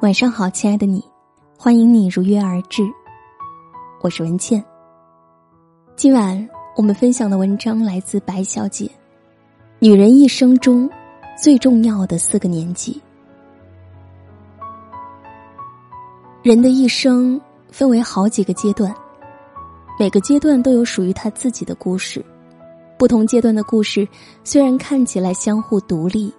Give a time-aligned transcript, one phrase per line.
[0.00, 1.04] 晚上好，亲爱的你，
[1.58, 2.82] 欢迎你如约而至。
[4.00, 4.64] 我是文倩。
[5.94, 8.90] 今晚我们分享的文章来自白小姐。
[9.78, 10.88] 女人一生中
[11.36, 12.98] 最重要的四个年纪。
[16.42, 17.38] 人的一生
[17.70, 18.94] 分为好几个阶段，
[19.98, 22.24] 每个阶段都有属于他自己的故事。
[22.96, 24.08] 不同阶段的故事
[24.44, 26.32] 虽然看起来相互独立，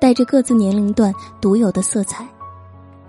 [0.00, 2.26] 带着各自年龄段独有的色彩。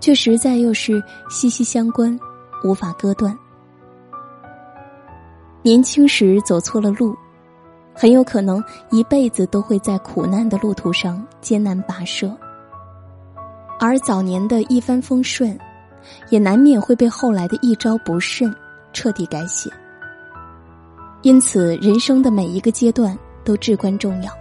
[0.00, 2.18] 却实在又是息息相关，
[2.64, 3.36] 无法割断。
[5.62, 7.14] 年轻时走错了路，
[7.92, 12.28] 很有可能一辈子都会在苦难的路途上艰难跋涉；
[13.78, 15.58] 而早年的一帆风顺，
[16.30, 18.54] 也难免会被后来的一招不慎
[18.92, 19.68] 彻底改写。
[21.22, 24.32] 因此，人生的每一个阶段都至关重要，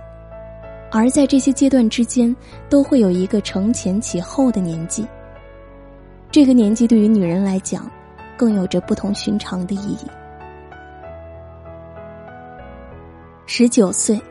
[0.92, 2.34] 而在这些阶段之间，
[2.70, 5.06] 都会有一个承前启后的年纪。
[6.30, 7.90] 这个年纪对于女人来讲，
[8.38, 10.06] 更有着不同寻常的意义。
[13.46, 14.22] 十九岁，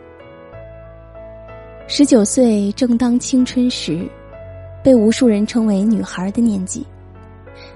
[1.89, 4.07] 十九岁正当青春时，
[4.85, 6.87] 被无数人称为“女孩”的年纪。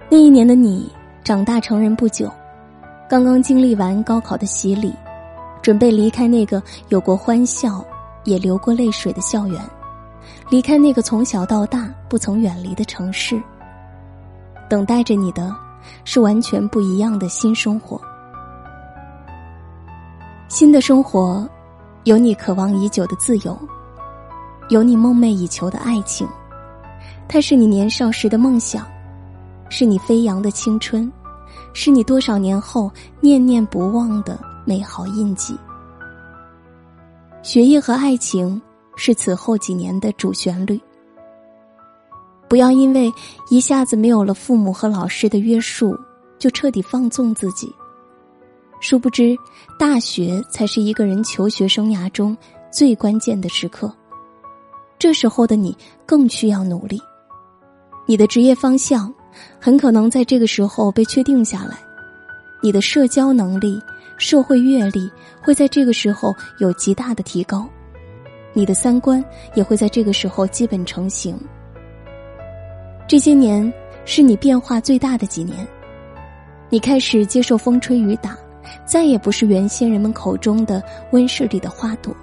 [0.09, 0.93] 那一年的你
[1.25, 2.31] 长大成人不久，
[3.09, 4.93] 刚刚经历完高考的洗礼，
[5.63, 7.85] 准备离开那个有过欢笑
[8.25, 9.61] 也流过泪水的校园，
[10.51, 13.41] 离开那个从小到大不曾远离的城市。
[14.71, 15.53] 等待着你的，
[16.05, 18.01] 是完全不一样的新生活。
[20.47, 21.45] 新的生活，
[22.05, 23.59] 有你渴望已久的自由，
[24.69, 26.25] 有你梦寐以求的爱情，
[27.27, 28.87] 它是你年少时的梦想，
[29.69, 31.11] 是你飞扬的青春，
[31.73, 35.59] 是你多少年后念念不忘的美好印记。
[37.43, 38.61] 学业和爱情
[38.95, 40.81] 是此后几年的主旋律。
[42.51, 43.13] 不要因为
[43.49, 45.97] 一下子没有了父母和老师的约束，
[46.37, 47.73] 就彻底放纵自己。
[48.81, 49.37] 殊不知，
[49.79, 52.37] 大学才是一个人求学生涯中
[52.69, 53.95] 最关键的时刻。
[54.99, 57.01] 这时候的你更需要努力，
[58.05, 59.15] 你的职业方向
[59.61, 61.79] 很可能在这个时候被确定下来，
[62.61, 63.81] 你的社交能力、
[64.19, 65.09] 社会阅历
[65.41, 67.65] 会在这个时候有极大的提高，
[68.53, 69.25] 你的三观
[69.55, 71.39] 也会在这个时候基本成型。
[73.11, 73.61] 这些年
[74.05, 75.67] 是你变化最大的几年，
[76.69, 78.39] 你开始接受风吹雨打，
[78.85, 82.15] 再也不是原先人们口中的温室里的花朵。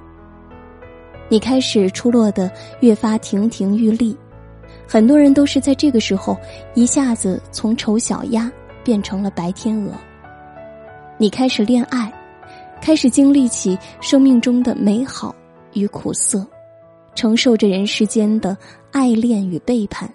[1.27, 2.49] 你开始出落的
[2.79, 4.15] 越发亭亭玉立，
[4.87, 6.37] 很多人都是在这个时候
[6.73, 8.49] 一下子从丑小鸭
[8.81, 9.91] 变成了白天鹅。
[11.17, 12.09] 你开始恋爱，
[12.79, 15.35] 开始经历起生命中的美好
[15.73, 16.47] 与苦涩，
[17.13, 18.55] 承受着人世间的
[18.93, 20.09] 爱恋与背叛。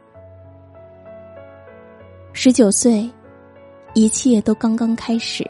[2.35, 3.09] 十九岁，
[3.93, 5.49] 一切都刚刚开始，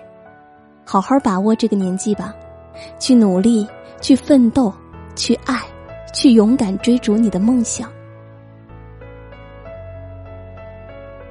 [0.85, 2.35] 好好把握这个年纪吧，
[2.99, 3.67] 去努力，
[4.01, 4.73] 去奋斗，
[5.15, 5.63] 去爱，
[6.13, 7.89] 去勇敢追逐你的梦想。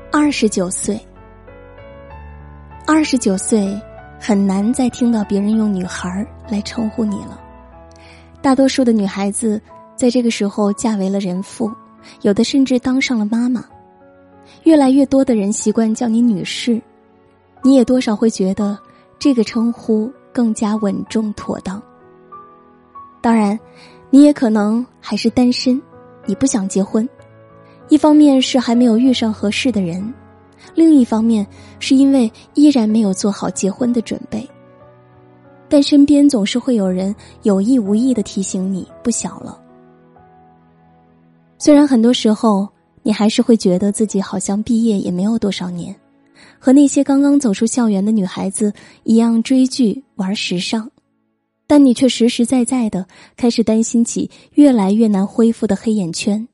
[0.10, 1.00] 二十九岁，
[2.88, 3.78] 二十九岁
[4.20, 7.38] 很难再听到别人用“女孩”来称呼你了。
[8.42, 9.62] 大多数的女孩子
[9.98, 11.70] 在这个时候嫁为了人妇，
[12.22, 13.66] 有的甚至当上了妈妈。
[14.64, 16.82] 越来越多的人习惯叫你女士，
[17.64, 18.78] 你也多少会觉得
[19.18, 21.82] 这个称呼更加稳重妥当。
[23.22, 23.60] 当然，
[24.10, 25.82] 你也可能还是单身，
[26.26, 27.08] 你不想结婚，
[27.90, 30.14] 一方面是还没有遇上合适的人，
[30.76, 31.46] 另一方面
[31.80, 34.48] 是因为依然没有做好结婚的准备。
[35.68, 39.60] 但身边总是会有人有意无意的提醒你不小了，
[41.58, 42.70] 虽然很多时候。
[43.04, 45.96] 你还是会觉得自己好像毕业也没有多少年，
[46.60, 50.90] 和那些刚刚走出校园的女孩子一样追剧玩时尚，
[51.66, 56.48] 但你却实实在在的开始担心起越来越难恢复的黑眼圈，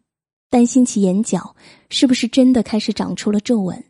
[0.50, 1.56] 担心起眼角
[1.90, 3.84] 是不是真的开始长出了皱纹。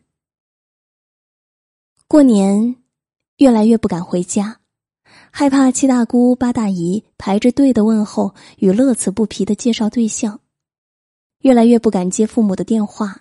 [2.08, 2.76] 过年，
[3.36, 4.58] 越来越不敢回家，
[5.30, 10.40] 害怕七大姑八大姨排着队的问候与乐此不疲的介绍对象。
[11.42, 13.16] 越来越不敢接父母的电话，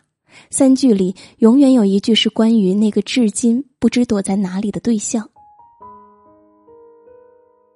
[0.49, 5.29] 三句里永远有一句是关于那个至今不知躲在哪里的对象。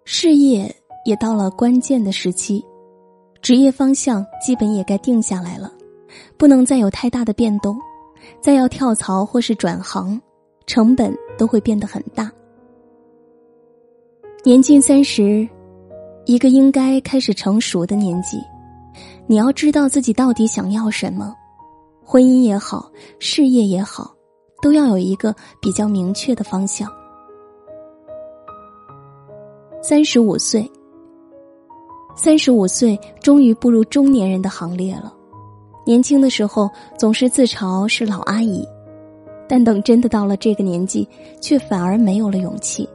[0.04, 2.64] 事业也到了关键的时期，
[3.42, 5.72] 职业方向基本也该定下来了，
[6.38, 7.78] 不能再有太大的变动，
[8.42, 10.20] 再要跳槽或是转行，
[10.66, 12.32] 成本都会变得很大。
[14.44, 15.48] 年近三十，
[16.26, 18.40] 一个应该开始成熟的年纪。
[19.32, 21.34] 你要知道自己到底想要什么，
[22.04, 24.14] 婚姻也好，事业也好，
[24.62, 26.92] 都要有一个比较明确的方向。
[29.82, 30.70] 三十五岁，
[32.14, 35.14] 三十五岁终于步入中年人的行列了。
[35.86, 38.68] 年轻的时候总是自嘲是老阿姨，
[39.48, 41.08] 但等真的到了这个年纪，
[41.40, 42.86] 却反而没有了勇气，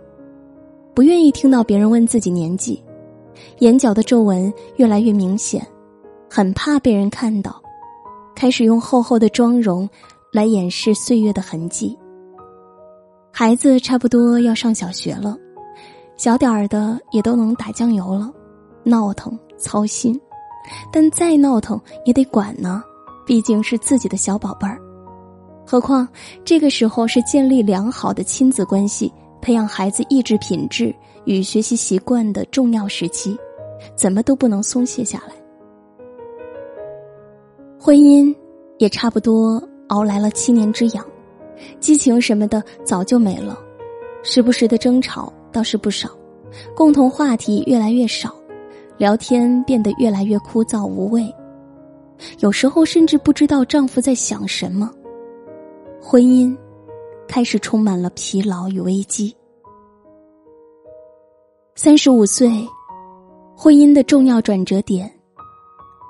[0.92, 2.84] 不愿意听到别人问自己年纪，
[3.60, 5.66] 眼角的皱纹越来越明显，
[6.28, 7.62] 很怕被人看到。
[8.34, 9.88] 开始用厚厚的妆容
[10.31, 11.99] 来掩饰岁月的痕迹。
[13.32, 15.34] 孩子差不多要上小学了，
[16.19, 18.31] 小点儿的也都能打酱油了，
[18.82, 20.20] 闹腾操心，
[20.93, 22.84] 但再闹腾也得管呢，
[23.26, 24.78] 毕竟是自己的小宝贝儿。
[25.67, 26.06] 何况
[26.44, 30.94] 这个时候是建立良好的亲子关系、培养孩子意志品质
[31.25, 33.34] 与学习习惯的重要时期，
[33.94, 35.34] 怎么都不能松懈下来。
[37.86, 38.34] 婚姻
[38.78, 41.06] 也差不多熬来了七年之痒，
[41.78, 43.56] 激情什么的早就没了，
[44.24, 46.08] 时不时的争吵倒是不少，
[46.74, 48.34] 共同话题越来越少，
[48.98, 51.32] 聊天变得越来越枯燥无味，
[52.40, 54.90] 有时候甚至不知道丈夫在想什么。
[56.02, 56.52] 婚姻
[57.28, 59.32] 开始充满了疲劳与危机。
[61.76, 62.50] 三十五岁，
[63.56, 65.08] 婚姻的重要转折点。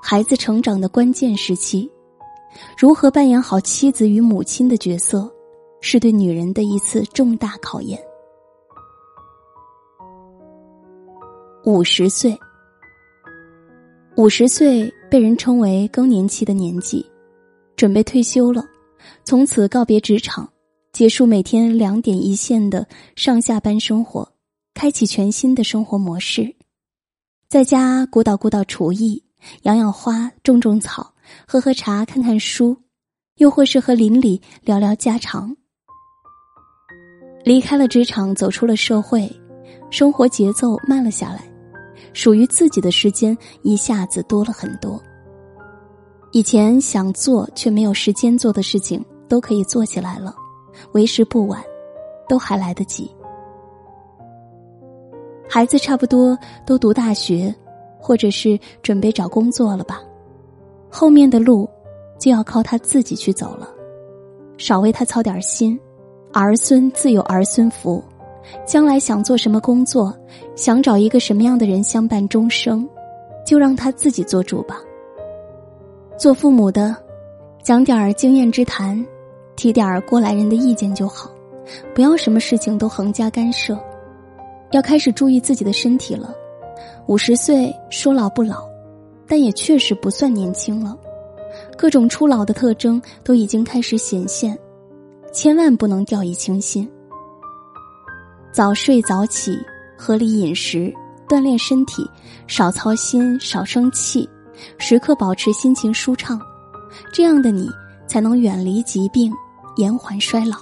[0.08, 1.90] 孩子成长的关键时期，
[2.78, 5.28] 如何扮演好妻子与母亲的角色，
[5.80, 8.00] 是对女人的一次重大考验。
[11.64, 12.38] 五十岁，
[14.16, 17.04] 五十岁被人称为更年期的年纪，
[17.74, 18.64] 准备退休了，
[19.24, 20.48] 从此告别职场，
[20.92, 22.86] 结束每天两点一线的
[23.16, 24.32] 上下班生活，
[24.72, 26.54] 开启全新的生活模式，
[27.48, 29.25] 在家鼓捣鼓捣厨艺。
[29.62, 31.12] 养养花，种种草，
[31.46, 32.76] 喝喝茶，看看书，
[33.36, 35.56] 又或是和邻里聊聊家常。
[37.44, 39.30] 离开了职场，走出了社会，
[39.90, 41.42] 生活节奏慢了下来，
[42.12, 45.00] 属于自己的时间一下子多了很多。
[46.32, 50.34] 以前想做却没有时间做的事情，都可以做起来了，
[50.92, 51.62] 为时不晚，
[52.28, 53.10] 都还来得及。
[55.48, 57.54] 孩子差不多都读大学。
[58.06, 60.00] 或者是准备找工作了吧，
[60.88, 61.68] 后面的路
[62.20, 63.68] 就要靠他自己去走了，
[64.56, 65.76] 少为他操点心，
[66.32, 68.00] 儿孙自有儿孙福，
[68.64, 70.16] 将来想做什么工作，
[70.54, 72.88] 想找一个什么样的人相伴终生，
[73.44, 74.80] 就让他自己做主吧。
[76.16, 76.94] 做父母的，
[77.60, 79.04] 讲点儿经验之谈，
[79.56, 81.28] 提点儿过来人的意见就好，
[81.92, 83.76] 不要什么事情都横加干涉，
[84.70, 86.32] 要开始注意自己的身体了。
[87.06, 88.68] 五十岁说老不老，
[89.26, 90.96] 但也确实不算年轻了。
[91.76, 94.58] 各种初老的特征都已经开始显现，
[95.32, 96.90] 千万不能掉以轻心。
[98.52, 99.58] 早睡早起，
[99.96, 100.92] 合理饮食，
[101.28, 102.08] 锻炼身体，
[102.46, 104.28] 少操心，少生气，
[104.78, 106.40] 时刻保持心情舒畅，
[107.12, 107.68] 这样的你
[108.06, 109.32] 才能远离疾病，
[109.76, 110.56] 延缓衰老。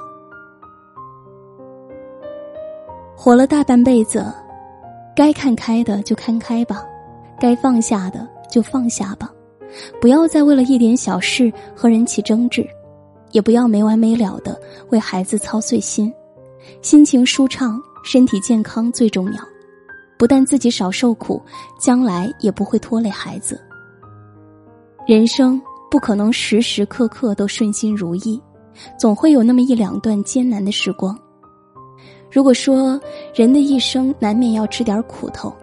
[3.16, 4.24] 活了大半辈子。
[5.14, 6.84] 该看开的就看开吧，
[7.38, 9.32] 该放下的就放下吧，
[10.00, 12.66] 不要再为了一点小事和人起争执，
[13.30, 16.12] 也不要没完没了的为孩子操碎心。
[16.82, 19.40] 心情舒畅，身体健康最重要。
[20.16, 21.42] 不但自己少受苦，
[21.78, 23.60] 将来也不会拖累孩子。
[25.06, 28.40] 人生不可能时时刻刻都顺心如意，
[28.98, 31.18] 总会有那么一两段艰难的时光。
[32.34, 33.00] 如果说
[33.32, 35.54] 人的一生难免要吃点苦头，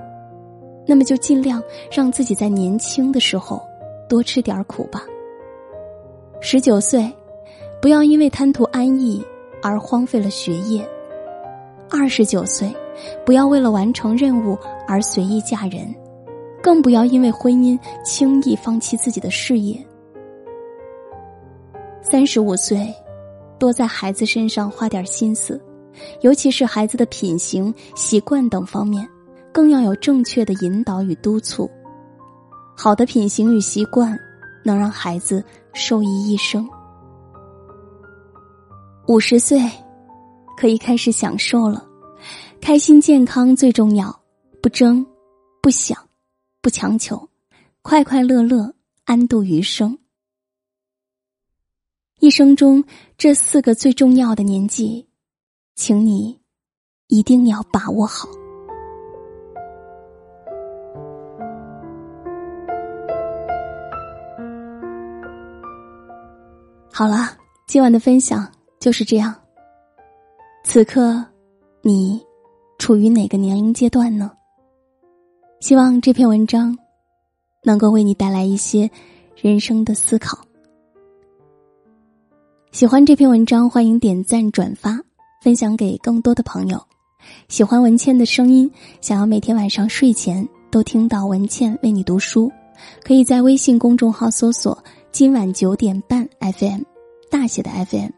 [0.87, 1.61] 那么就尽量
[1.91, 3.61] 让自己在年轻的时候
[4.07, 5.03] 多吃点苦吧。
[6.39, 7.11] 十九岁，
[7.81, 9.21] 不要因为贪图安逸
[9.61, 10.81] 而荒废了学业；
[11.89, 12.73] 二十九岁，
[13.25, 15.93] 不要为了完成任务而随意嫁人，
[16.63, 19.77] 更不要因为婚姻轻易放弃自己的事业。
[22.01, 22.87] 三十五岁，
[23.59, 25.61] 多在孩子身上花点心思。
[26.21, 29.07] 尤其是孩子的品行、习惯等方面，
[29.51, 31.69] 更要有正确的引导与督促。
[32.75, 34.17] 好的品行与习惯，
[34.63, 35.43] 能让孩子
[35.73, 36.67] 受益一生。
[39.07, 39.61] 五十岁，
[40.57, 41.85] 可以开始享受了，
[42.61, 44.17] 开心健康最重要，
[44.61, 45.05] 不争，
[45.61, 45.97] 不想，
[46.61, 47.29] 不强求，
[47.81, 48.73] 快快乐乐，
[49.05, 49.97] 安度余生。
[52.19, 52.83] 一生中
[53.17, 55.07] 这四个最重要的年纪。
[55.75, 56.39] 请你
[57.07, 58.27] 一定要把握好。
[66.93, 67.35] 好了，
[67.67, 68.47] 今晚的分享
[68.79, 69.33] 就是这样。
[70.63, 71.25] 此刻，
[71.81, 72.21] 你
[72.77, 74.31] 处于哪个年龄阶段呢？
[75.61, 76.77] 希望这篇文章
[77.63, 78.89] 能够为你带来一些
[79.35, 80.37] 人生的思考。
[82.71, 84.99] 喜欢这篇文章，欢迎点赞转发，
[85.41, 86.81] 分享给更多的朋友。
[87.49, 88.71] 喜欢文倩的声音，
[89.01, 92.51] 想要每天晚上睡前都听到文倩为你读书，
[93.03, 94.77] 可以在微信公众号搜索
[95.11, 96.81] “今晚九点半 FM”，
[97.29, 98.09] 大写的 FM。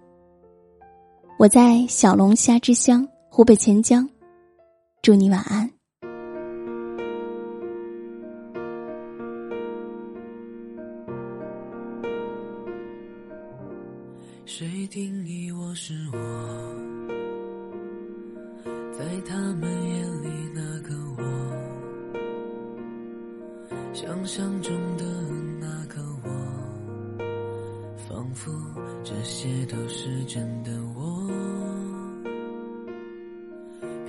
[1.40, 4.08] 我在小龙虾之乡湖北潜江，
[5.02, 5.70] 祝你晚安。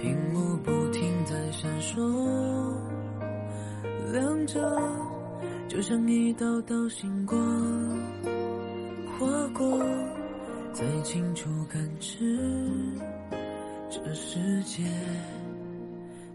[0.04, 1.96] 屏幕不停在闪烁，
[4.12, 4.61] 亮着，
[5.66, 7.40] 就像一道道星光，
[9.18, 9.82] 划过，
[10.75, 12.38] 再清楚感知。
[13.88, 14.82] 这世界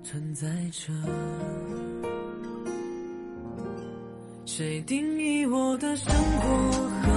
[0.02, 0.92] 存在着，
[4.46, 7.08] 谁定义我的生活和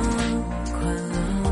[0.67, 1.52] 快乐？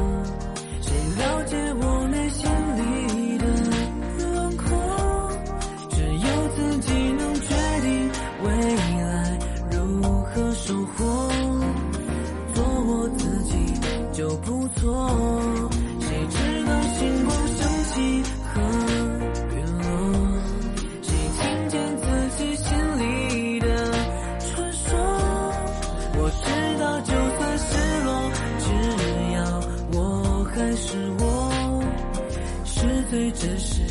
[33.10, 33.82] 是最真实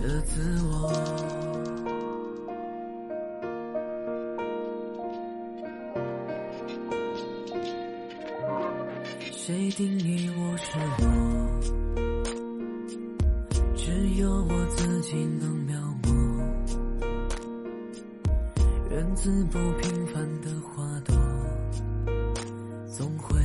[0.00, 0.90] 的自我。
[9.30, 9.68] 谁？
[9.72, 11.04] 定义我是我？
[13.76, 16.08] 只有我自己能描摹，
[18.90, 21.14] 源自不平凡的花朵，
[22.90, 23.36] 总会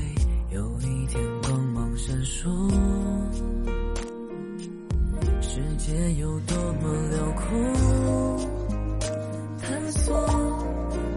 [0.54, 1.61] 有一天光
[2.04, 2.50] 闪烁。
[5.40, 7.46] 世界有多么辽阔，
[9.62, 10.18] 探索，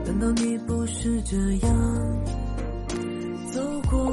[0.05, 1.37] 难道你不是这
[1.67, 1.75] 样
[3.51, 4.13] 走过？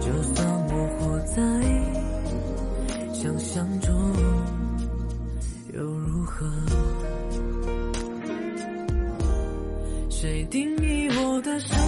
[0.00, 1.38] 就算我活在。
[3.12, 3.94] 想象中
[5.74, 6.44] 又如何？
[10.10, 11.78] 谁定义我的生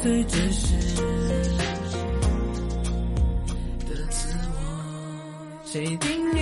[0.00, 0.76] 最真实
[3.86, 4.56] 的自我。
[5.64, 6.37] 谁定义？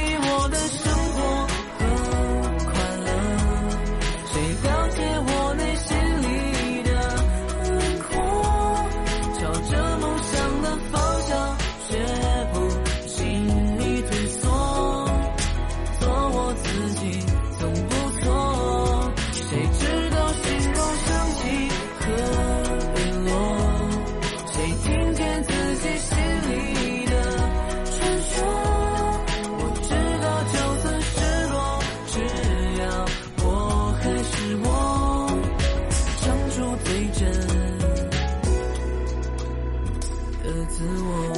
[40.76, 41.35] 自我